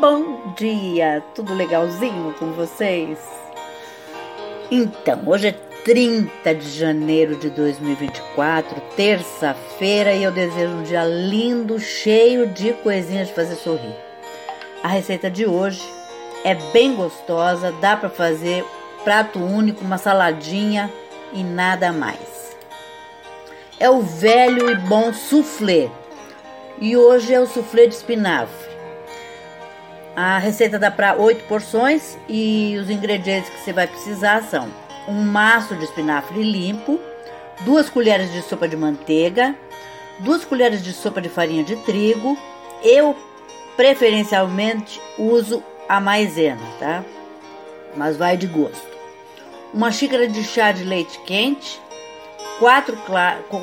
Bom 0.00 0.54
dia, 0.56 1.22
tudo 1.34 1.54
legalzinho 1.54 2.34
com 2.38 2.52
vocês? 2.52 3.18
Então, 4.70 5.22
hoje 5.26 5.48
é 5.48 5.52
30 5.52 6.54
de 6.54 6.70
janeiro 6.70 7.36
de 7.36 7.50
2024, 7.50 8.80
terça-feira, 8.96 10.12
e 10.12 10.24
eu 10.24 10.32
desejo 10.32 10.72
um 10.72 10.82
dia 10.82 11.04
lindo, 11.04 11.78
cheio 11.78 12.46
de 12.48 12.72
coisinhas 12.72 13.28
de 13.28 13.34
fazer 13.34 13.54
sorrir. 13.56 13.94
A 14.82 14.88
receita 14.88 15.30
de 15.30 15.46
hoje 15.46 15.82
é 16.44 16.54
bem 16.72 16.94
gostosa, 16.94 17.72
dá 17.80 17.96
para 17.96 18.10
fazer 18.10 18.64
prato 19.04 19.38
único, 19.38 19.84
uma 19.84 19.98
saladinha 19.98 20.90
e 21.32 21.42
nada 21.44 21.92
mais. 21.92 22.56
É 23.78 23.88
o 23.88 24.00
velho 24.00 24.70
e 24.70 24.76
bom 24.76 25.12
soufflé. 25.12 25.90
E 26.80 26.96
hoje 26.96 27.32
é 27.32 27.40
o 27.40 27.46
soufflé 27.46 27.86
de 27.86 27.94
espinafre. 27.94 28.73
A 30.16 30.38
receita 30.38 30.78
dá 30.78 30.92
para 30.92 31.16
8 31.16 31.44
porções 31.48 32.16
e 32.28 32.76
os 32.80 32.88
ingredientes 32.88 33.50
que 33.50 33.58
você 33.58 33.72
vai 33.72 33.86
precisar 33.88 34.42
são 34.44 34.68
um 35.08 35.22
maço 35.22 35.74
de 35.74 35.84
espinafre 35.84 36.40
limpo, 36.40 37.00
duas 37.62 37.90
colheres 37.90 38.32
de 38.32 38.40
sopa 38.42 38.68
de 38.68 38.76
manteiga, 38.76 39.56
duas 40.20 40.44
colheres 40.44 40.84
de 40.84 40.92
sopa 40.92 41.20
de 41.20 41.28
farinha 41.28 41.64
de 41.64 41.74
trigo. 41.76 42.38
Eu 42.82 43.16
preferencialmente 43.76 45.00
uso 45.18 45.64
a 45.88 46.00
maisena, 46.00 46.62
tá? 46.78 47.04
Mas 47.96 48.16
vai 48.16 48.36
de 48.36 48.46
gosto. 48.46 48.94
Uma 49.72 49.90
xícara 49.90 50.28
de 50.28 50.44
chá 50.44 50.70
de 50.70 50.84
leite 50.84 51.18
quente, 51.26 51.80
quatro, 52.60 52.96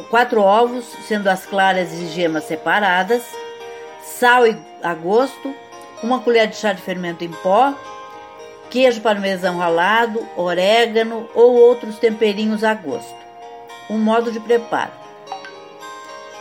quatro 0.10 0.42
ovos, 0.42 0.84
sendo 1.08 1.30
as 1.30 1.46
claras 1.46 1.94
e 1.94 2.08
gemas 2.08 2.44
separadas, 2.44 3.24
sal 4.04 4.44
a 4.84 4.94
gosto, 4.94 5.56
uma 6.04 6.20
colher 6.20 6.48
de 6.48 6.56
chá 6.56 6.74
de 6.74 6.82
fermento 6.82 7.24
em 7.24 7.32
pó, 7.32 7.74
queijo 8.70 9.02
parmesão 9.02 9.58
ralado, 9.58 10.26
orégano 10.36 11.30
ou 11.36 11.54
outros 11.54 11.98
temperinhos 12.00 12.64
a 12.64 12.74
gosto. 12.74 13.16
Um 13.90 13.98
modo 13.98 14.32
de 14.32 14.40
preparo: 14.40 14.92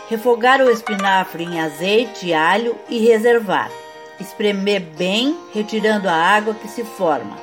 refogar 0.09 0.61
o 0.61 0.69
espinafre 0.69 1.43
em 1.43 1.59
azeite 1.59 2.27
e 2.27 2.33
alho 2.33 2.75
e 2.89 2.99
reservar. 2.99 3.69
Espremer 4.19 4.81
bem, 4.81 5.35
retirando 5.51 6.07
a 6.07 6.13
água 6.13 6.53
que 6.53 6.67
se 6.67 6.83
forma. 6.83 7.35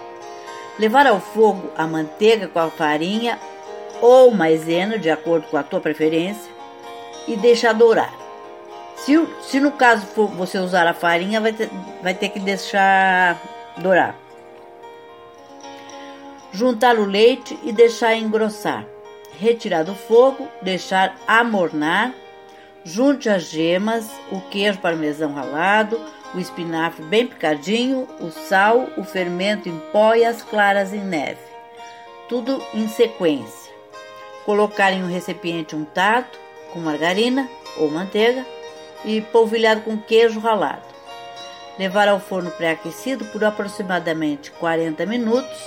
Levar 0.79 1.09
ao 1.09 1.19
fogo 1.21 1.71
a 1.77 1.89
manteiga 1.89 2.47
com 2.47 2.61
a 2.61 2.71
farinha 2.71 3.37
ou 4.01 4.31
maisena, 4.31 4.97
de 4.97 5.11
acordo 5.11 5.49
com 5.49 5.57
a 5.57 5.63
tua 5.65 5.81
preferência, 5.81 6.51
e 7.27 7.37
deixar 7.37 7.75
dourar. 7.75 8.28
Se, 9.05 9.15
se 9.43 9.61
no 9.61 9.73
caso 9.73 10.07
for 10.07 10.29
você 10.29 10.59
usar 10.59 10.87
a 10.87 10.95
farinha, 10.95 11.41
vai 11.41 11.53
ter, 11.53 11.71
vai 12.03 12.15
ter 12.15 12.31
que 12.31 12.41
deixar 12.41 13.41
dourar. 13.77 14.17
Juntar 16.53 16.97
o 16.97 17.05
leite 17.05 17.59
e 17.63 17.73
deixar 17.73 18.15
engrossar. 18.15 18.85
Retirar 19.39 19.85
do 19.85 19.95
fogo, 19.95 20.49
deixar 20.63 21.15
amornar. 21.27 22.13
Junte 22.85 23.29
as 23.29 23.45
gemas, 23.45 24.09
o 24.33 24.41
queijo 24.41 24.79
parmesão 24.79 25.33
ralado, 25.33 26.01
o 26.35 26.39
espinafre 26.39 27.05
bem 27.05 27.27
picadinho, 27.27 28.09
o 28.21 28.31
sal, 28.31 28.89
o 28.97 29.05
fermento 29.05 29.69
em 29.69 29.79
pó 29.93 30.15
e 30.15 30.25
as 30.25 30.43
claras 30.43 30.93
em 30.93 31.05
neve. 31.05 31.41
Tudo 32.29 32.63
em 32.75 32.89
sequência. 32.89 33.73
Colocar 34.45 34.93
em 34.93 35.05
um 35.05 35.09
recipiente 35.09 35.77
untado 35.77 36.27
com 36.73 36.81
margarina 36.81 37.49
ou 37.77 37.91
manteiga 37.91 38.45
e 39.05 39.21
polvilhado 39.21 39.83
com 39.83 39.97
queijo 39.97 40.41
ralado. 40.41 40.83
Levar 41.79 42.09
ao 42.09 42.19
forno 42.19 42.51
pré-aquecido 42.51 43.25
por 43.27 43.45
aproximadamente 43.45 44.51
40 44.53 45.07
minutos. 45.07 45.59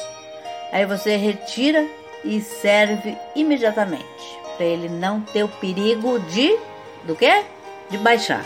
Aí 0.72 0.86
você 0.86 1.16
retira 1.16 1.88
e 2.24 2.42
serve 2.42 3.18
imediatamente, 3.36 4.40
para 4.58 4.66
ele 4.66 4.90
não 4.90 5.22
ter 5.22 5.44
o 5.44 5.48
perigo 5.48 6.20
de 6.20 6.58
do 7.04 7.16
quê? 7.16 7.44
De 7.90 7.98
baixar. 7.98 8.44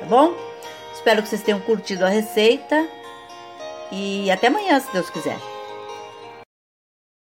Tá 0.00 0.06
bom? 0.06 0.34
Espero 0.92 1.22
que 1.22 1.28
vocês 1.28 1.42
tenham 1.42 1.60
curtido 1.60 2.04
a 2.04 2.08
receita 2.08 2.88
e 3.90 4.30
até 4.30 4.48
amanhã, 4.48 4.80
se 4.80 4.92
Deus 4.92 5.10
quiser. 5.10 5.51